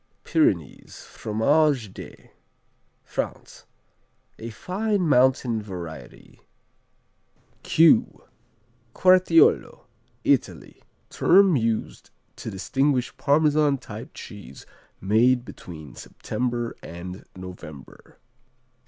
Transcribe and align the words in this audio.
Pyrenees, 0.23 1.05
Fromage 1.07 1.93
des 1.93 2.31
France 3.03 3.67
A 4.39 4.49
fine 4.49 5.07
mountain 5.07 5.61
variety. 5.61 6.41
Q 7.61 8.23
Quartiolo 8.95 9.85
Italy 10.23 10.81
Term 11.11 11.55
used 11.55 12.09
to 12.37 12.49
distinguish 12.49 13.15
Parmesan 13.17 13.77
type 13.77 14.15
cheese 14.15 14.65
made 14.99 15.45
between 15.45 15.93
September 15.93 16.75
and 16.81 17.23
November. 17.35 18.17